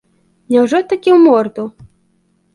[0.55, 1.67] Няўжо такі ў морду?